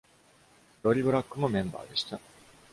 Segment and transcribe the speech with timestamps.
[0.81, 2.19] Lori Black もメンバーでした。